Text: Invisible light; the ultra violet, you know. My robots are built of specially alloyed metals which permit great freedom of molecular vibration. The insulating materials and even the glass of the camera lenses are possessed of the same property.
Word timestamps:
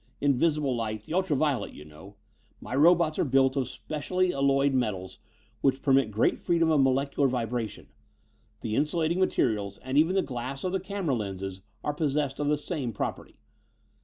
Invisible 0.19 0.75
light; 0.75 1.03
the 1.05 1.13
ultra 1.13 1.35
violet, 1.35 1.73
you 1.73 1.85
know. 1.85 2.15
My 2.59 2.75
robots 2.75 3.19
are 3.19 3.23
built 3.23 3.55
of 3.55 3.67
specially 3.67 4.31
alloyed 4.33 4.73
metals 4.73 5.19
which 5.61 5.83
permit 5.83 6.09
great 6.09 6.39
freedom 6.39 6.71
of 6.71 6.81
molecular 6.81 7.27
vibration. 7.29 7.85
The 8.61 8.75
insulating 8.75 9.19
materials 9.19 9.77
and 9.77 9.99
even 9.99 10.15
the 10.15 10.23
glass 10.23 10.63
of 10.63 10.71
the 10.71 10.79
camera 10.79 11.13
lenses 11.13 11.61
are 11.83 11.93
possessed 11.93 12.39
of 12.39 12.47
the 12.47 12.57
same 12.57 12.93
property. 12.93 13.37